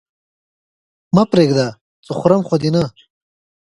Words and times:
مه 1.15 1.23
پرېږده! 1.31 1.67
څه 2.05 2.11
خورم 2.17 2.41
خو 2.47 2.55
دې 2.61 2.69
نه؟ 2.75 2.83